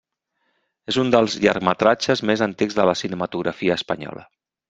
[0.93, 4.27] És un dels llargmetratges més antics de la cinematografia espanyola.